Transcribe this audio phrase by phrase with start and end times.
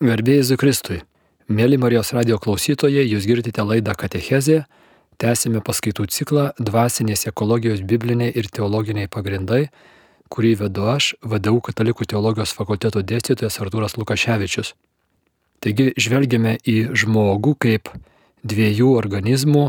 [0.00, 1.02] Garbėjai Zikristui.
[1.52, 4.62] Mėly Marijos radio klausytojai, jūs girdite laidą Katechezė.
[5.20, 9.66] Tęsime paskaitų ciklą Dvasinės ekologijos bibliniai ir teologiniai pagrindai,
[10.32, 14.72] kurį vedu aš, VDU Katalikų teologijos fakulteto dėstytojas Artūras Lukaševičius.
[15.60, 17.92] Taigi žvelgiame į žmogų kaip
[18.40, 19.66] dviejų organizmų,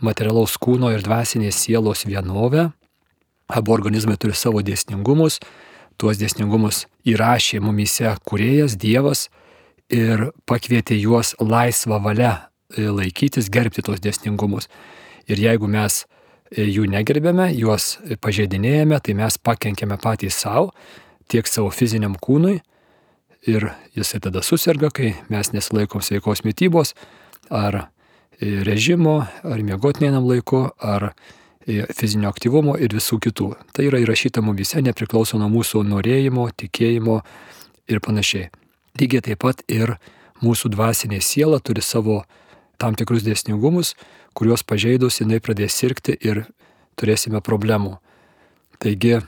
[0.00, 2.70] materialaus kūno ir dvasinės sielos vienovę.
[3.52, 5.42] Abu organizmai turi savo dėsningumus,
[6.00, 9.28] tuos dėsningumus įrašė mumyse kuriejas Dievas
[9.92, 14.68] ir pakvietė juos laisvą valią e, laikytis, gerbti tos dėsningumus.
[15.28, 20.72] Ir jeigu mes e, jų negerbėme, juos pažeidinėjame, tai mes pakenkėme patys savo,
[21.28, 22.58] tiek savo fiziniam kūnui
[23.48, 26.94] ir jisai tada susirga, kai mes nesilaikom sveikos mytybos
[27.48, 27.86] ar
[28.38, 31.12] e, režimo, ar miegot neinam laiku, ar
[31.68, 33.50] fizinio aktyvumo ir visų kitų.
[33.76, 37.18] Tai yra įrašyta mumyse nepriklauso nuo mūsų norėjimo, tikėjimo
[37.92, 38.48] ir panašiai.
[38.98, 39.94] Lygiai taip pat ir
[40.42, 42.22] mūsų dvasinė siela turi savo
[42.78, 43.94] tam tikrus dėsningumus,
[44.34, 46.44] kuriuos pažeidus jinai pradės sirgti ir
[46.98, 47.96] turėsime problemų.
[48.82, 49.20] Taigi,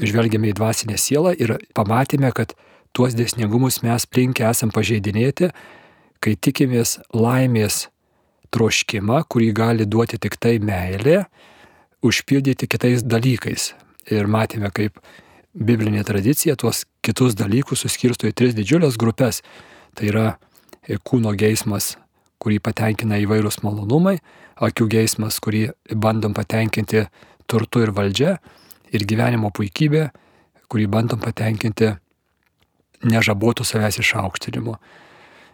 [0.00, 2.54] žvelgėme į dvasinę sielą ir pamatėme, kad
[2.96, 5.52] tuos dėsningumus mes plinkę esam pažeidinėti,
[6.22, 7.86] kai tikimės laimės
[8.52, 11.24] troškimą, kurį gali duoti tik tai meilė,
[12.04, 13.72] užpildyti kitais dalykais.
[14.12, 14.98] Ir matėme, kaip
[15.52, 19.42] biblinė tradicija tuos kitus dalykus suskirsto į tris didžiulės grupės.
[19.96, 21.96] Tai yra e, kūno geismas,
[22.42, 24.18] kurį patenkina įvairūs malonumai,
[24.62, 27.06] akių geismas, kurį bandom patenkinti
[27.50, 28.38] turtu ir valdžia,
[28.92, 30.08] ir gyvenimo puikybė,
[30.72, 31.92] kurį bandom patenkinti
[33.04, 34.78] nežabotų savęs išaukštinimu.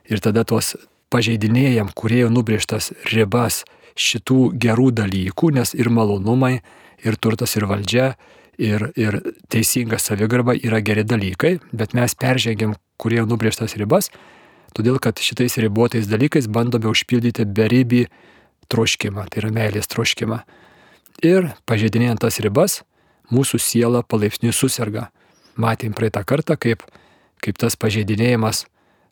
[0.09, 0.77] Ir tada tuos
[1.13, 3.65] pažeidinėjam, kurie jau nubrėžtas ribas
[3.99, 6.61] šitų gerų dalykų, nes ir malonumai,
[7.03, 8.13] ir turtas, ir valdžia,
[8.59, 9.21] ir, ir
[9.53, 14.11] teisinga savigarba yra geri dalykai, bet mes peržengiam, kurie nubrėžtas ribas,
[14.77, 18.07] todėl kad šitais ribotais dalykais bandome užpildyti beribį
[18.69, 20.43] troškimą, tai yra meilės troškimą.
[21.25, 22.83] Ir pažeidinėjant tas ribas,
[23.35, 25.09] mūsų siela palaipsniui susirga.
[25.59, 26.85] Matėm praeitą kartą, kaip,
[27.43, 28.67] kaip tas pažeidinėjimas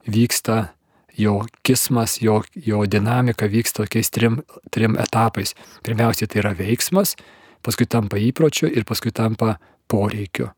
[0.07, 0.77] vyksta,
[1.17, 5.57] jo kismas, jo, jo dinamika vyksta tokiais trim, trim etapais.
[5.83, 7.17] Pirmiausia, tai yra veiksmas,
[7.66, 9.56] paskui tampa įpročiu ir paskui tampa
[9.91, 10.53] poreikiu.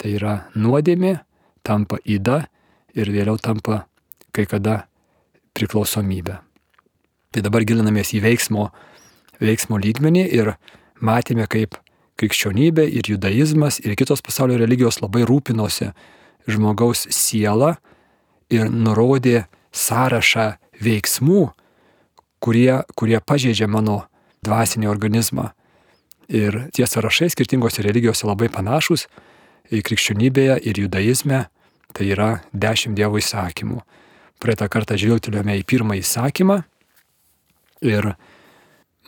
[0.00, 1.20] Tai yra nuodėmė,
[1.62, 2.42] tampa įda
[2.98, 3.84] ir vėliau tampa
[4.34, 4.84] kai kada
[5.54, 6.40] priklausomybė.
[7.30, 8.70] Tai dabar gilinamės į veiksmo,
[9.38, 10.54] veiksmo lygmenį ir
[10.98, 11.76] matėme, kaip
[12.20, 15.92] krikščionybė ir judaizmas ir kitos pasaulio religijos labai rūpinosi
[16.50, 17.76] žmogaus sielą
[18.50, 20.50] ir nurodė sąrašą
[20.82, 21.44] veiksmų,
[22.42, 24.02] kurie, kurie pažeidžia mano
[24.44, 25.50] dvasinį organizmą.
[26.30, 29.08] Ir tie sąrašai skirtingose religijose labai panašus
[29.70, 31.46] krikščionybėje ir judaizme.
[31.90, 33.80] Tai yra dešimt Dievo įsakymų.
[34.40, 36.60] Praeitą kartą žvilgtelėjome į pirmąjį įsakymą
[37.82, 38.12] ir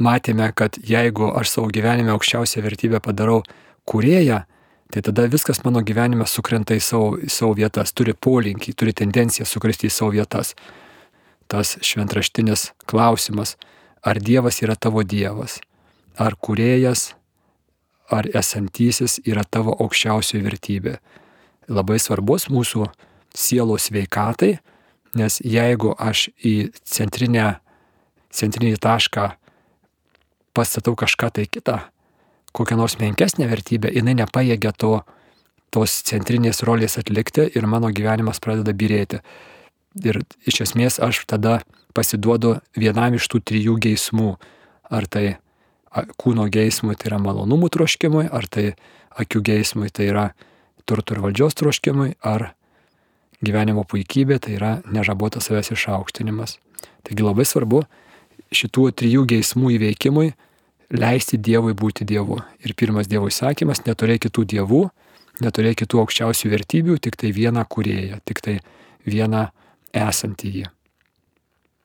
[0.03, 3.43] matėme, kad jeigu aš savo gyvenime aukščiausią vertybę padarau
[3.89, 4.43] kurėją,
[4.93, 9.47] tai tada viskas mano gyvenime sukrenta į savo, į savo vietas, turi polinkį, turi tendenciją
[9.49, 10.54] sukristi į savo vietas.
[11.49, 13.56] Tas šventraštinis klausimas,
[14.03, 15.60] ar Dievas yra tavo Dievas,
[16.19, 17.12] ar kurėjas,
[18.12, 20.99] ar esantysis yra tavo aukščiausioji vertybė.
[21.73, 22.89] Labai svarbus mūsų
[23.37, 24.59] sielos veikatai,
[25.17, 27.56] nes jeigu aš į centrinę,
[28.33, 29.31] centrinį tašką
[30.53, 31.78] pastatau kažką tai kitą,
[32.53, 35.01] kokią nors menkesnę vertybę, jinai nepajėgia to,
[35.72, 39.22] tos centrinės rolės atlikti ir mano gyvenimas pradeda birėti.
[40.05, 41.61] Ir iš esmės aš tada
[41.97, 44.37] pasiduodu vienam iš tų trijų geismų.
[44.93, 45.39] Ar tai
[45.92, 48.72] kūno geismui tai yra malonumų troškimui, ar tai
[49.20, 50.26] akių geismui tai yra
[50.88, 52.53] turtų ir valdžios troškimui, ar
[53.44, 56.56] gyvenimo puikybė tai yra nežabotas savęs išaukštinimas.
[57.06, 57.82] Taigi labai svarbu
[58.53, 60.32] šitų trijų geismų įveikimui
[60.92, 62.38] leisti Dievui būti Dievu.
[62.64, 64.82] Ir pirmas Dievo įsakymas- neturėk kitų dievų,
[65.41, 68.60] neturėk kitų aukščiausių vertybių, tik tai vieną kurėją, tik tai
[69.06, 69.50] vieną
[69.92, 70.66] esantį jį.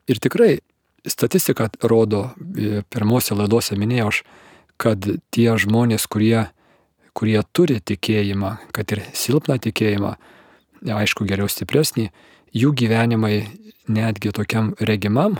[0.07, 0.59] Ir tikrai
[1.05, 4.21] statistika rodo, e, pirmose laidose minėjau aš,
[4.77, 6.47] kad tie žmonės, kurie,
[7.17, 10.15] kurie turi tikėjimą, kad ir silpną tikėjimą,
[10.93, 12.11] aišku, geriau stipresnį,
[12.53, 13.47] jų gyvenimai
[13.89, 15.39] netgi tokiam regimam,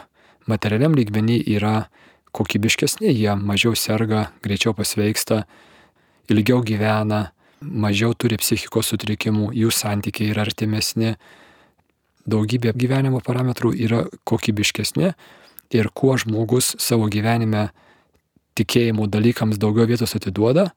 [0.50, 1.88] materialiam lygmenį yra
[2.38, 5.44] kokybiškesni, jie mažiau serga, greičiau pasveiksta,
[6.32, 7.32] ilgiau gyvena,
[7.62, 11.16] mažiau turi psichikos sutrikimų, jų santykiai yra artimesni,
[12.28, 15.14] daugybė gyvenimo parametrų yra kokybiškesni
[15.74, 17.70] ir kuo žmogus savo gyvenime
[18.58, 20.72] tikėjimo dalykams daugiau vietos atiduoda,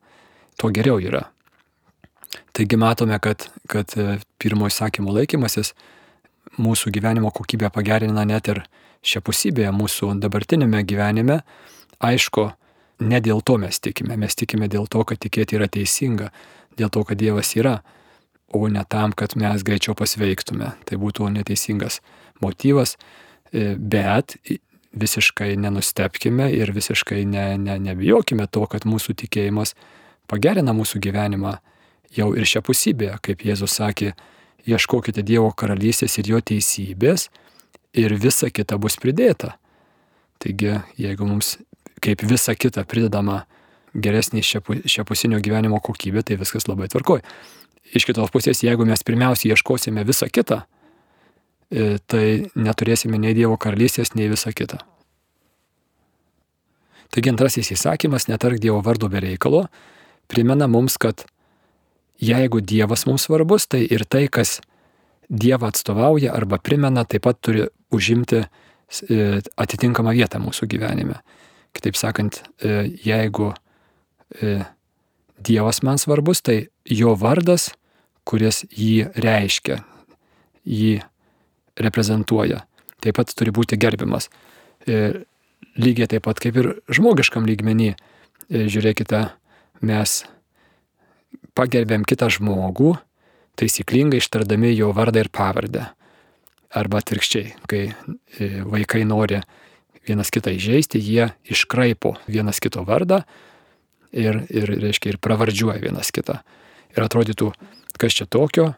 [0.59, 1.25] tuo geriau yra.
[2.55, 5.73] Taigi matome, kad, kad e, pirmo įsakymo laikymasis
[6.61, 8.63] mūsų gyvenimo kokybę pagerina net ir
[9.07, 11.41] šiapusybėje mūsų dabartinėme gyvenime.
[12.03, 12.49] Aišku,
[13.07, 16.29] ne dėl to mes tikime, mes tikime dėl to, kad tikėti yra teisinga,
[16.77, 17.79] dėl to, kad Dievas yra,
[18.51, 20.73] o ne tam, kad mes greičiau pasveiktume.
[20.85, 22.01] Tai būtų neteisingas
[22.43, 22.97] motyvas,
[23.51, 24.37] e, bet
[24.93, 29.75] visiškai nenustepkime ir visiškai ne, ne, nebijokime to, kad mūsų tikėjimas
[30.27, 31.57] pagerina mūsų gyvenimą
[32.15, 34.13] jau ir šią pusybę, kaip Jėzus sakė,
[34.67, 37.29] ieškokite Dievo karalystės ir jo teisybės
[37.97, 39.55] ir visa kita bus pridėta.
[40.41, 41.57] Taigi, jeigu mums
[42.01, 43.45] kaip visa kita pridedama
[43.93, 47.21] geresnė šiapusinio gyvenimo kokybė, tai viskas labai tvarkoj.
[47.91, 50.61] Iš kitos pusės, jeigu mes pirmiausia ieškosime visą kitą,
[51.71, 52.25] tai
[52.59, 54.81] neturėsime nei Dievo karalystės, nei visą kitą.
[57.11, 59.65] Taigi antrasis įsakymas, netark Dievo vardo be reikalo,
[60.31, 61.25] primena mums, kad
[62.23, 64.59] jeigu Dievas mums svarbus, tai ir tai, kas
[65.31, 67.65] Dievą atstovauja arba primena, taip pat turi
[67.95, 68.47] užimti e,
[69.39, 71.21] atitinkamą vietą mūsų gyvenime.
[71.75, 74.57] Kitaip sakant, e, jeigu e,
[75.39, 77.69] Dievas man svarbus, tai jo vardas,
[78.27, 79.79] kuris jį reiškia,
[80.67, 80.99] jį
[81.79, 82.63] reprezentuoja,
[83.03, 84.29] taip pat turi būti gerbiamas.
[84.87, 87.93] Lygiai taip pat kaip ir žmogiškam lygmenį.
[88.51, 89.21] Žiūrėkite,
[89.87, 90.15] mes
[91.55, 92.95] pagerbėm kitą žmogų,
[93.59, 95.87] taisyklingai ištardami jo vardą ir pavardę.
[96.71, 99.41] Arba atvirkščiai, kai e, vaikai nori
[100.07, 103.21] vienas kitą įžeisti, jie iškraipo vienas kito vardą
[104.15, 106.39] ir, ir, reiškia, ir pravardžiuoja vienas kitą.
[106.95, 107.51] Ir atrodytų,
[107.99, 108.71] kas čia tokio,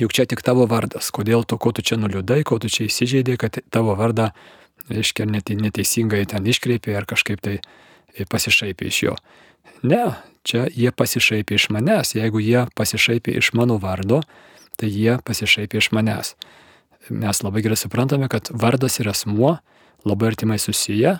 [0.00, 3.36] juk čia tik tavo vardas, kodėl tu, ko tu čia nuliūdai, ko tu čia įsižeidai,
[3.40, 4.30] kad tavo vardą,
[4.88, 7.58] reiškia, neteisingai ten iškreipė ar kažkaip tai
[8.30, 9.16] pasišaipė iš jo.
[9.82, 10.02] Ne,
[10.46, 12.14] čia jie pasišaipė iš manęs.
[12.16, 14.22] Jeigu jie pasišaipė iš mano vardo,
[14.80, 16.34] tai jie pasišaipė iš manęs.
[17.08, 19.58] Mes labai gerai suprantame, kad vardas ir asmuo
[20.06, 21.18] labai artimai susiję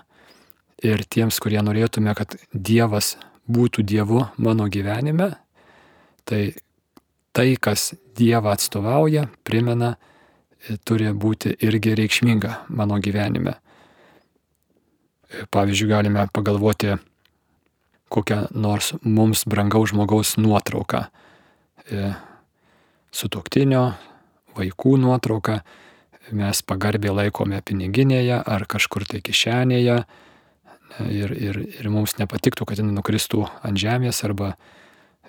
[0.85, 3.17] ir tiems, kurie norėtume, kad Dievas
[3.49, 5.33] būtų Dievu mano gyvenime,
[6.29, 6.55] tai
[7.39, 9.93] tai, kas Dievą atstovauja, primena,
[10.83, 13.53] turi būti irgi reikšminga mano gyvenime.
[15.55, 16.97] Pavyzdžiui, galime pagalvoti
[18.11, 21.05] kokią nors mums brangaus žmogaus nuotrauką.
[21.93, 22.09] E,
[23.15, 23.85] Sutoktinio,
[24.59, 25.61] vaikų nuotrauką
[26.35, 30.01] mes pagarbiai laikome piniginėje ar kažkur tai kišenėje
[31.07, 34.57] ir, ir, ir mums nepatiktų, kad jinai nukristų ant žemės arba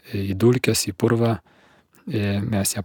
[0.09, 1.58] į dulkes, į purvą, e,
[2.07, 2.83] mes ją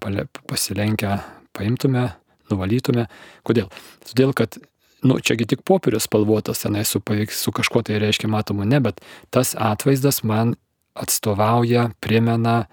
[0.49, 1.19] pasilenkę
[1.55, 2.08] paimtume,
[2.50, 3.06] nuvalytume.
[3.46, 3.70] Kodėl?
[4.08, 4.58] Todėl, kad
[5.05, 9.02] nu, čiagi tik popierius spalvotas, tenai su, su kažkuo tai reiškia matomu, ne, bet
[9.34, 10.56] tas atvaizdas man
[10.94, 12.64] atstovauja, primena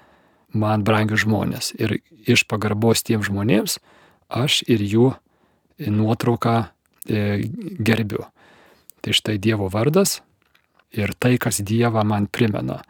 [0.54, 1.74] man brangius žmonės.
[1.80, 3.80] Ir iš pagarbos tiem žmonėms
[4.32, 5.12] aš ir jų
[5.92, 7.50] nuotrauką e,
[7.80, 8.26] gerbiu.
[9.02, 10.20] Tai štai Dievo vardas
[10.94, 12.82] ir tai, kas Dievą man primena.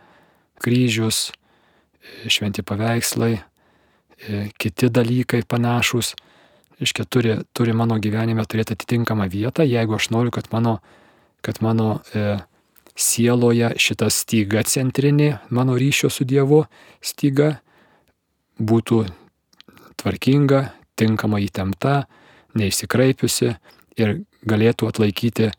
[0.61, 1.40] Kryžius, e,
[2.27, 6.15] šventi paveikslai, e, kiti dalykai panašus
[6.81, 10.79] reiškia, turi, turi mano gyvenime turėti atitinkamą vietą, jeigu aš noriu, kad mano,
[11.45, 12.39] kad mano e,
[12.97, 16.63] sieloje šita styga centrinė, mano ryšio su Dievu
[17.05, 17.53] styga
[18.57, 19.03] būtų
[20.01, 20.63] tvarkinga,
[20.97, 22.05] tinkamai įtempta,
[22.57, 23.53] neįsikraipiusi
[24.01, 25.51] ir galėtų atlaikyti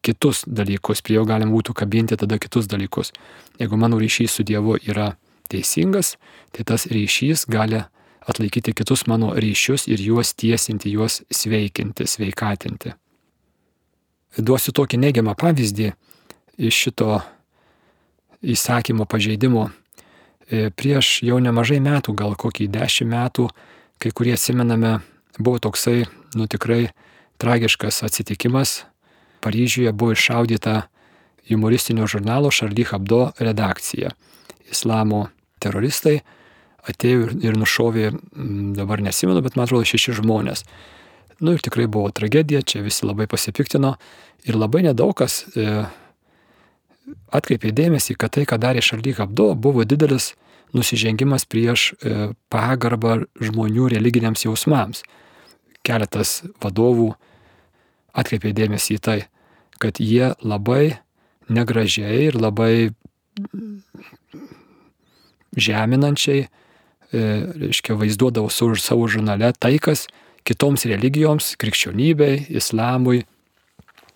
[0.00, 3.12] kitus dalykus, prie jo galim būtų kabinti tada kitus dalykus.
[3.60, 5.12] Jeigu mano ryšys su Dievu yra
[5.50, 6.14] teisingas,
[6.54, 7.82] tai tas ryšys gali
[8.30, 12.94] atlaikyti kitus mano ryšius ir juos tiesinti, juos sveikinti, sveikatinti.
[14.38, 15.90] Duosiu tokį neigiamą pavyzdį
[16.60, 17.18] iš šito
[18.42, 19.70] įsakymo pažeidimo.
[20.50, 23.48] E, prieš jau nemažai metų, gal kokį dešimt metų,
[23.98, 25.00] kai kurie atsimename,
[25.38, 26.06] buvo toksai,
[26.38, 26.92] nu tikrai
[27.42, 28.84] tragiškas atsitikimas.
[29.40, 30.82] Paryžiuje buvo iššaudyta
[31.48, 34.10] humoristinio žurnalo Charlie Hebdo redakcija.
[34.70, 35.28] Islamo
[35.62, 36.20] teroristai
[36.88, 38.10] atėjo ir, ir nušovė,
[38.78, 40.64] dabar nesimenu, bet man atrodo šeši žmonės.
[41.40, 43.94] Nu ir tikrai buvo tragedija, čia visi labai pasipiktino
[44.48, 45.84] ir labai nedaug kas e,
[47.32, 50.34] atkreipė dėmesį, kad tai, ką darė Šarlyk Abdo, buvo didelis
[50.76, 55.02] nusižengimas prieš e, pagarbą žmonių religiniams jausmams.
[55.86, 57.14] Keletas vadovų
[58.20, 59.18] atkreipė dėmesį į tai,
[59.80, 60.98] kad jie labai
[61.50, 62.92] negražiai ir labai
[65.56, 66.48] žeminančiai
[67.12, 70.04] E, reiškia, vaizduodavo savo, savo žurnale tai, kas
[70.46, 73.24] kitoms religijoms, krikščionybei, islamui,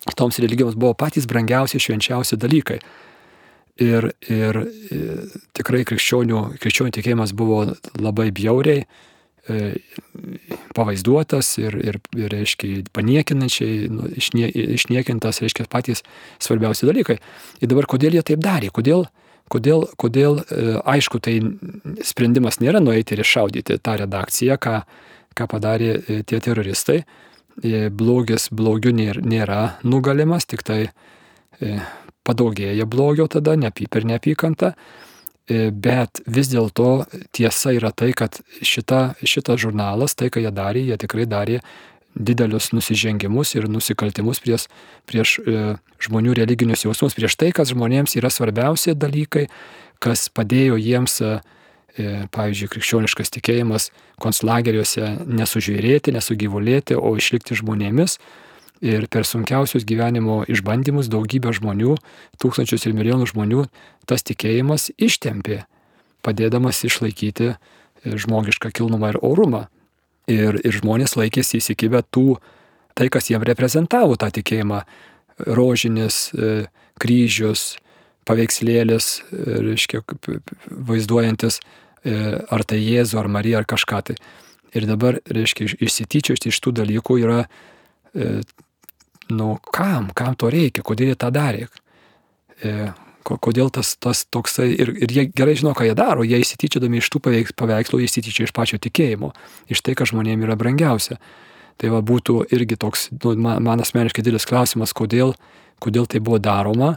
[0.05, 2.79] kitoms religijoms buvo patys brangiausi, švenčiausi dalykai.
[3.83, 4.61] Ir, ir,
[4.95, 5.25] ir
[5.57, 7.65] tikrai krikščionių, krikščionių tikėjimas buvo
[7.99, 9.59] labai bjauriai e,
[10.77, 14.47] pavaizduotas ir, ir, ir reiškia, paniekinančiai, nu, išnie,
[14.79, 16.05] išniekintas, reiškia, patys
[16.39, 17.19] svarbiausi dalykai.
[17.59, 19.09] Ir dabar kodėl jie taip darė, kodėl,
[19.51, 21.37] kodėl, kodėl e, aišku, tai
[22.05, 24.79] sprendimas nėra nueiti ir iššaudyti tą redakciją, ką,
[25.37, 27.03] ką padarė e, tie teroristai.
[27.95, 28.91] Blogis blogių
[29.23, 30.89] nėra, nugalimas, tik tai
[32.25, 34.73] padaugėja blogio tada, neapy, per neapykantą.
[35.45, 40.81] E, bet vis dėlto tiesa yra tai, kad šita, šitas žurnalas, tai ką jie darė,
[40.89, 41.59] jie tikrai darė
[42.15, 44.67] didelius nusižengimus ir nusikaltimus prieš,
[45.09, 49.47] prieš e, žmonių religinius jausmus, prieš tai, kas žmonėms yra svarbiausi dalykai,
[50.03, 51.35] kas padėjo jiems, e,
[51.99, 53.91] e pavyzdžiui, krikščioniškas tikėjimas
[54.23, 58.19] konslageriuose nesužvėrėti, nesugyvulėti, o išlikti žmonėmis.
[58.85, 61.95] Ir per sunkiausius gyvenimo išbandymus daugybę žmonių,
[62.43, 63.63] tūkstančius ir milijonų žmonių,
[64.07, 65.63] tas tikėjimas ištempė,
[66.23, 67.55] padėdamas išlaikyti e,
[68.03, 69.67] žmogišką kilnumą ir orumą.
[70.31, 72.39] Ir, ir žmonės laikėsi įsikibę tų,
[72.97, 74.81] tai kas jiem reprezentavo tą tikėjimą-
[75.59, 76.67] rožinis, e,
[76.99, 77.77] kryžius,
[78.25, 80.01] paveikslėlis, e, reiškia,
[80.65, 81.59] vaizduojantis
[82.05, 84.15] ar tai Jėzų, ar Mariją, ar kažką tai.
[84.77, 87.47] Ir dabar, reiškia, išsityčioti iš tų dalykų yra
[89.29, 91.67] nu kam, kam to reikia, kodėl jie tą darė.
[93.25, 97.01] E, kodėl tas, tas toksai, ir, ir jie gerai žino, ką jie daro, jie įsityčiodami
[97.01, 99.33] iš tų paveikslų, jie įsityčia iš pačio tikėjimo,
[99.71, 101.19] iš tai, kas žmonėms yra brangiausia.
[101.81, 105.35] Tai va būtų irgi toks, nu, man, man asmeniškai didelis klausimas, kodėl,
[105.83, 106.95] kodėl tai buvo daroma,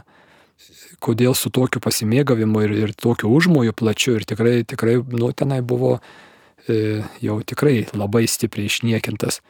[1.03, 5.97] kodėl su tokiu pasimėgavimu ir, ir tokiu užmoju plačiu ir tikrai, tikrai, nu, tenai buvo
[6.67, 9.41] e, jau tikrai labai stipriai išniekintas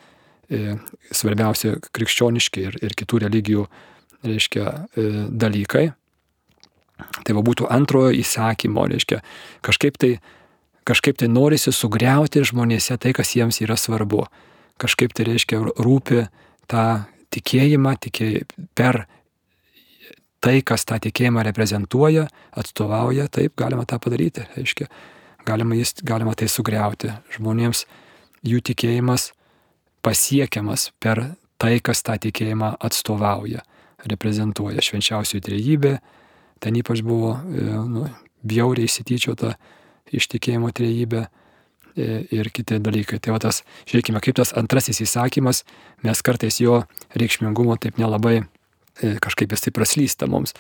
[0.50, 0.79] E,
[1.13, 3.67] svarbiausia krikščioniški ir, ir kitų religijų
[4.25, 4.65] reiškia,
[4.98, 5.91] e, dalykai.
[6.99, 9.21] Tai va būtų antrojo įsakymo, reiškia,
[9.65, 10.11] kažkaip tai,
[10.87, 14.25] kažkaip tai norisi sugriauti žmonėse tai, kas jiems yra svarbu.
[14.79, 16.25] Kažkaip tai reiškia rūpi
[16.71, 16.85] tą
[17.35, 18.43] tikėjimą tikėj,
[18.77, 19.03] per
[20.43, 22.27] tai, kas tą tikėjimą reprezentuoja,
[22.57, 24.45] atstovauja, taip galima tą padaryti.
[24.55, 24.87] Reiškia,
[25.47, 27.11] galima, jis, galima tai sugriauti.
[27.35, 27.85] Žmonėms
[28.47, 29.31] jų tikėjimas
[30.05, 31.25] pasiekiamas per
[31.59, 33.65] tai, kas tą tikėjimą atstovauja,
[34.07, 35.97] reprezentuoja švenčiausioji trejybė,
[36.59, 38.07] ten ypač buvo e, nu,
[38.47, 39.55] bjauriai įsityčiota
[40.15, 41.29] iš tikėjimo trejybė e,
[42.35, 43.19] ir kiti dalykai.
[43.23, 45.63] Tai va tas, žiūrėkime, kaip tas antrasis įsakymas,
[46.05, 46.83] mes kartais jo
[47.19, 50.55] reikšmingumo taip nelabai e, kažkaip jis tai praslysta mums.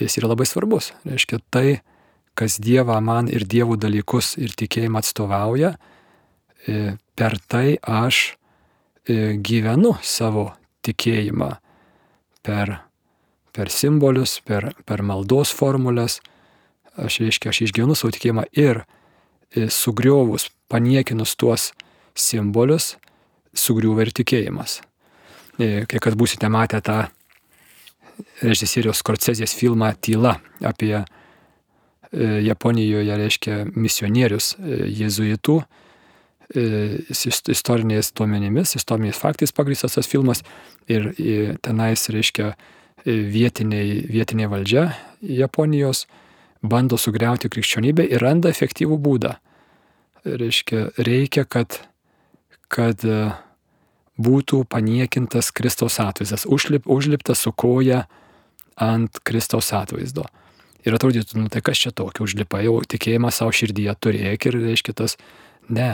[0.00, 0.92] Jis yra labai svarbus.
[1.06, 1.80] Reiškia, tai,
[2.38, 5.74] kas Dievą man ir Dievų dalykus ir tikėjimą atstovauja,
[7.18, 8.20] per tai aš
[9.08, 10.50] gyvenu savo
[10.86, 11.48] tikėjimą
[12.44, 12.76] per,
[13.52, 16.20] per simbolius, per, per maldos formulės.
[17.00, 21.70] Aš reiškia, aš išgyvenu savo tikėjimą ir e, sugriovus, paniekinus tuos
[22.18, 22.96] simbolius,
[23.56, 24.80] sugriuva ir tikėjimas.
[25.60, 27.02] E, kai kad būsite matę tą
[28.42, 30.98] režisieriaus Skorcezės filmą Tyla apie
[32.10, 35.60] Japonijoje, reiškia, misionierius jezuitų,
[36.50, 36.98] E,
[37.48, 40.40] istoriniais duomenimis, istoriniais faktais pagrįstas tas filmas
[40.90, 41.12] ir
[41.62, 44.90] tenais, reiškia, e, vietiniai, vietinė valdžia
[45.20, 46.06] Japonijos
[46.60, 49.36] bando sugriauti krikščionybę ir randa efektyvų būdą.
[50.24, 51.78] Reiškia, reikia, kad,
[52.68, 53.30] kad e,
[54.20, 58.04] būtų paniekintas Kristaus atvaizdas, užlip, užliptas su koja
[58.76, 60.26] ant Kristaus atvaizdo.
[60.84, 64.96] Ir atrodytų, nu tai kas čia tokio, užlipa jau tikėjimą savo širdyje turėk ir reiškia
[65.00, 65.16] tas,
[65.72, 65.92] ne,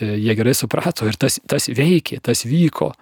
[0.00, 2.92] E, jie gerai suprato ir tas, tas veikė, tas vyko.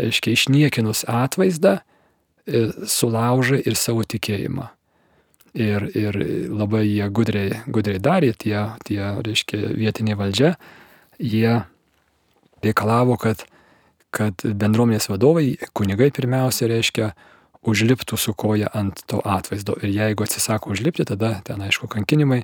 [0.00, 1.82] Reiškia, išniekinus atvaizdą, e,
[2.46, 4.68] sulaužė ir savo tikėjimą.
[5.52, 6.16] Ir, ir
[6.48, 8.56] labai jie gudriai, gudriai darė, tie,
[8.88, 10.54] tie, reiškia, vietinė valdžia,
[11.20, 11.58] jie
[12.64, 13.44] reikalavo, kad,
[14.16, 17.12] kad bendruomenės vadovai, kunigai pirmiausia, reiškia,
[17.62, 19.76] užliptų su koja ant to atvaizdo.
[19.84, 22.42] Ir jeigu atsisako užlipti, tada ten, aišku, kankinimai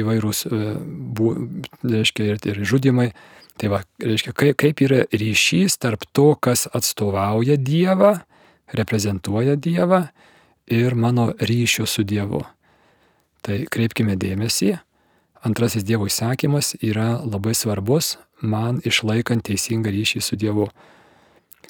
[0.00, 0.74] įvairūs, e,
[1.18, 1.34] bu,
[1.84, 3.10] reiškia, ir, ir žudimai.
[3.60, 8.14] Tai va, reiškia, kaip, kaip yra ryšys tarp to, kas atstovauja Dievą,
[8.70, 10.06] reprezentuoja Dievą
[10.66, 12.42] ir mano ryšio su Dievu.
[13.42, 14.76] Tai kreipkime dėmesį,
[15.42, 20.68] antrasis Dievo įsakymas yra labai svarbus man išlaikant teisingą ryšį su Dievu.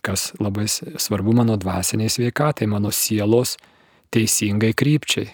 [0.02, 3.56] Kas labai svarbu mano dvasiniai sveikatai, mano sielos
[4.12, 5.30] teisingai krypčiai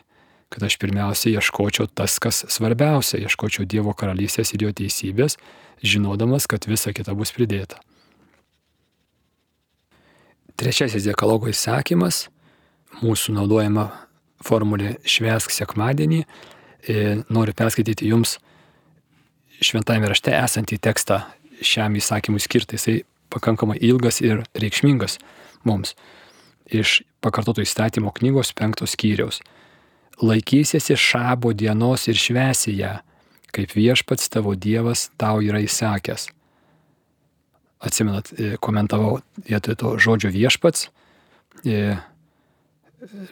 [0.49, 5.37] kad aš pirmiausia ieškočiau tas, kas svarbiausia, ieškočiau Dievo karalystės ir jo teisybės,
[5.85, 7.81] žinodamas, kad visa kita bus pridėta.
[10.59, 12.25] Trečiasis dekalogo įsakymas,
[12.99, 13.85] mūsų naudojama
[14.43, 18.41] formulė švesk sekmadienį, e, noriu perskaityti jums
[19.63, 21.21] šventame rašte esantį tekstą
[21.63, 22.75] šiam įsakymui skirtą.
[22.75, 25.19] Jisai pakankamai ilgas ir reikšmingas
[25.69, 25.95] mums.
[26.67, 29.39] Iš pakartoto įstatymo knygos penktos skyriaus.
[30.19, 32.97] Laikysiesi šabo dienos ir švesi ją,
[33.55, 36.29] kaip viešpats tavo Dievas tau yra įsakęs.
[37.79, 40.89] Atsimenat, e, komentavau vietoj to žodžio viešpats,
[41.65, 41.97] e,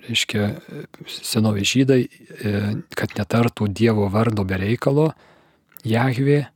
[0.08, 0.50] reiškia,
[1.06, 2.60] senovi žydai, e,
[2.94, 5.12] kad netartų Dievo vardo bereikalo,
[5.86, 6.46] Jahvė,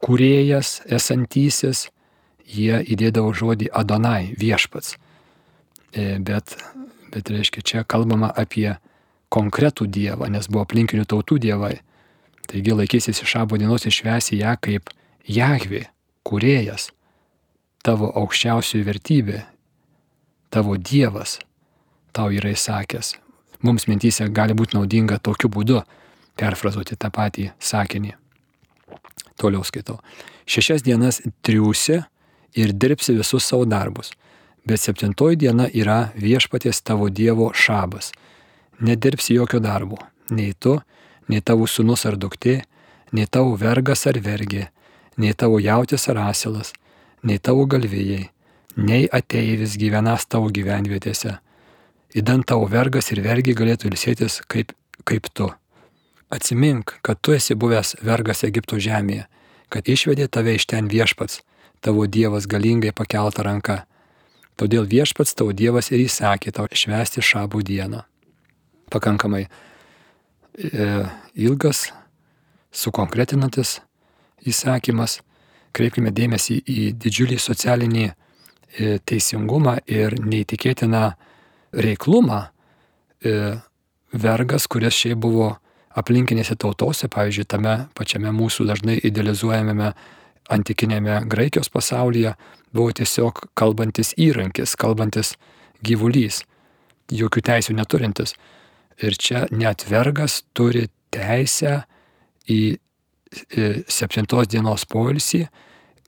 [0.00, 1.88] kuriejas, esantysis,
[2.48, 4.96] jie įdėdavo žodį Adonai, viešpats.
[5.92, 6.56] E, bet,
[7.12, 8.76] bet reiškia, čia kalbama apie
[9.32, 11.78] konkretų Dievą, nes buvo aplinkinių tautų Dievai.
[12.48, 14.88] Taigi laikysis iš šabo dienos išvesi ją kaip
[15.28, 15.84] Jahvi,
[16.24, 16.88] kuriejas,
[17.88, 19.40] tavo aukščiausioji vertybė,
[20.52, 21.38] tavo Dievas
[22.12, 23.14] tau yra įsakęs.
[23.64, 25.80] Mums mintys gali būti naudinga tokiu būdu
[26.38, 28.14] perfrazuoti tą patį sakinį.
[29.40, 29.98] Toliau skaitau.
[30.46, 32.02] Šešias dienas triūsi
[32.58, 34.12] ir dirbsi visus savo darbus
[34.68, 38.12] bet septintoji diena yra viešpaties tavo Dievo šabas.
[38.80, 39.96] Nedirbsi jokio darbo,
[40.30, 40.76] nei tu,
[41.28, 42.60] nei tavo sunus ar duktė,
[43.12, 44.68] nei tavo vergas ar vergė,
[45.16, 46.74] nei tavo jautis ar asilas,
[47.22, 48.28] nei tavo galvėjai,
[48.76, 51.38] nei ateivis gyvenas tavo gyvenvietėse.
[52.16, 54.72] Įdant tavo vergas ir vergiai galėtų ilsėtis kaip,
[55.04, 55.50] kaip tu.
[56.30, 59.26] Atsimink, kad tu esi buvęs vergas Egipto žemėje,
[59.72, 61.42] kad išvedė tave iš ten viešpats,
[61.80, 63.82] tavo Dievas galingai pakeltą ranką
[64.58, 68.02] Todėl viešpats tavo Dievas ir įsakė tau švesti šabų dieną.
[68.90, 70.88] Pakankamai e,
[71.38, 71.92] ilgas,
[72.74, 73.78] sukonkretinantis
[74.42, 75.20] įsakymas.
[75.78, 78.14] Kreipkime dėmesį į didžiulį socialinį e,
[79.06, 81.04] teisingumą ir neįtikėtiną
[81.86, 82.40] reiklumą.
[83.22, 83.34] E,
[84.12, 85.52] vergas, kuris šiaip buvo
[85.98, 89.92] aplinkinėse tautose, pavyzdžiui, tame pačiame mūsų dažnai idealizuojamame
[90.50, 92.34] antikinėme Graikijos pasaulyje,
[92.74, 95.34] buvo tiesiog kalbantis įrankis, kalbantis
[95.84, 96.42] gyvulys,
[97.12, 98.34] jokių teisių neturintis.
[98.98, 101.82] Ir čia net vergas turi teisę
[102.50, 102.78] į
[103.92, 105.46] septintos dienos poilsį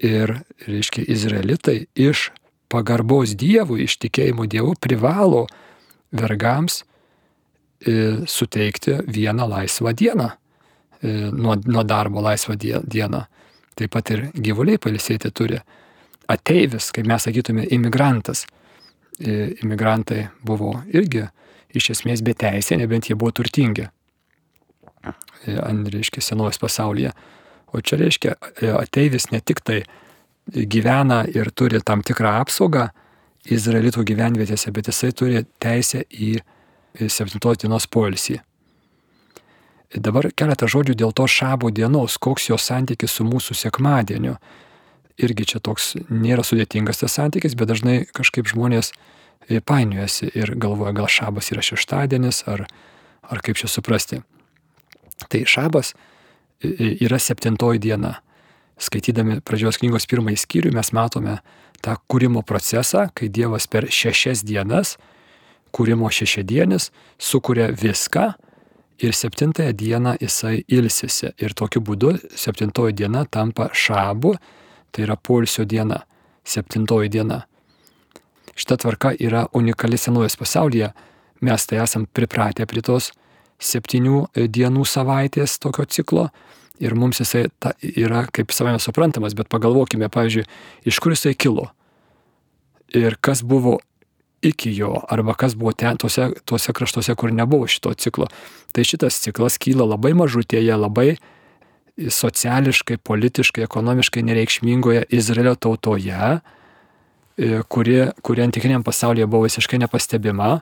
[0.00, 0.34] ir,
[0.66, 2.30] reiškia, izraelitai iš
[2.70, 5.46] pagarbos Dievui, iš tikėjimo Dievu privalo
[6.14, 10.30] vergams e, suteikti vieną laisvą dieną,
[11.02, 13.24] e, nuo, nuo darbo laisvą dieną.
[13.78, 15.60] Taip pat ir gyvuliai palisėti turi
[16.30, 18.46] ateivis, kaip mes sakytume, imigrantas.
[19.20, 21.26] E, imigrantai buvo irgi
[21.76, 23.88] iš esmės be teisė, nebent jie buvo turtingi.
[25.46, 27.12] E, ant, reiškia, senovės pasaulyje.
[27.72, 29.82] O čia reiškia, e, ateivis ne tik tai
[30.50, 32.88] gyvena ir turi tam tikrą apsaugą
[33.50, 36.40] Izraelito gyvenvietėse, bet jisai turi teisę į
[37.08, 38.40] septintos dienos poilsį.
[39.94, 44.36] Dabar keletą žodžių dėl to šabo dienos, koks jo santykis su mūsų sekmadieniu
[45.20, 50.94] irgi čia toks nėra sudėtingas tas santykis, bet dažnai kažkaip žmonės e, painiojasi ir galvoja,
[50.96, 52.66] gal šabas yra šeštadienis, ar,
[53.22, 54.22] ar kaip čia suprasti.
[55.28, 56.09] Tai šabas e, e,
[56.62, 58.20] yra septintoji diena.
[58.80, 61.38] Skaitydami pradžios knygos pirmąjį skyrių mes matome
[61.84, 64.96] tą kūrimo procesą, kai Dievas per šešias dienas,
[65.72, 68.30] kūrimo šešiadienis, sukuria viską
[69.00, 71.32] ir septintąją dieną jisai ilsisi.
[71.40, 74.34] Ir tokiu būdu septintoji diena tampa šabu
[74.90, 76.02] tai yra poilsio diena,
[76.44, 77.44] septintoji diena.
[78.56, 80.90] Šita tvarka yra unikali senovės pasaulyje,
[81.40, 83.12] mes tai esam pripratę prie tos
[83.60, 86.28] septynių e, dienų savaitės tokio ciklo.
[86.80, 90.46] Ir mums jisai ta, yra kaip savame suprantamas, bet pagalvokime, pavyzdžiui,
[90.88, 91.68] iš kur jisai kilo?
[92.96, 93.78] Ir kas buvo
[94.42, 98.30] iki jo, arba kas buvo ten, tuose, tuose kraštuose, kur nebuvo šito ciklo.
[98.72, 101.18] Tai šitas ciklas kyla labai mažutėje, labai
[102.00, 106.40] sociališkai, politiškai, ekonomiškai nereikšmingoje Izraelio tautoje,
[107.36, 110.60] e, kuri, kuri antikiniam pasaulyje buvo visiškai nepastebima